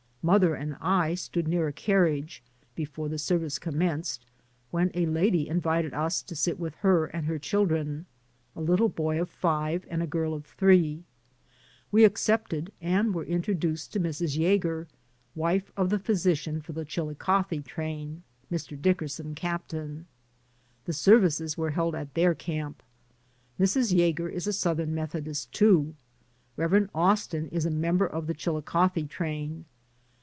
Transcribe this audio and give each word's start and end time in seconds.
Mother 0.23 0.53
and 0.53 0.75
I 0.79 1.15
stood 1.15 1.47
near 1.47 1.65
a 1.67 1.73
carriage, 1.73 2.43
before 2.75 3.09
the 3.09 3.17
serv 3.17 3.43
ice 3.43 3.57
commenced, 3.57 4.23
when 4.69 4.91
a 4.93 5.07
lady 5.07 5.47
invited 5.49 5.95
us 5.95 6.21
to 6.21 6.35
sit 6.35 6.59
with 6.59 6.75
her 6.85 7.07
and 7.07 7.25
her 7.25 7.39
children— 7.39 8.05
a 8.55 8.61
little 8.61 8.87
boy 8.87 9.19
of 9.19 9.31
five 9.31 9.83
and 9.89 10.03
a 10.03 10.05
girl 10.05 10.35
of 10.35 10.45
three. 10.45 11.05
We 11.91 12.03
accepted 12.05 12.71
and 12.79 13.15
were 13.15 13.23
introduced 13.25 13.93
to 13.93 13.99
Mrs. 13.99 14.37
Yager, 14.37 14.87
wife 15.33 15.71
of 15.75 15.89
the 15.89 15.97
physician 15.97 16.61
for 16.61 16.73
the 16.73 16.85
Chilicothe 16.85 17.65
train, 17.65 18.21
Mr. 18.51 18.79
Dick 18.79 18.99
erson 18.99 19.35
captain. 19.35 20.05
The 20.85 20.93
services 20.93 21.57
were 21.57 21.71
held 21.71 21.95
at 21.95 22.13
their 22.13 22.35
camp. 22.35 22.83
Mrs. 23.59 23.91
Yager 23.91 24.29
is 24.29 24.45
a 24.45 24.53
Southern 24.53 24.93
Methodist, 24.93 25.51
too. 25.51 25.95
Rev. 26.57 26.91
Austin 26.93 27.47
is 27.47 27.65
a 27.65 27.71
member 27.71 28.05
of 28.05 28.27
the 28.27 28.35
Chilicothe 28.35 29.09
train. 29.09 29.65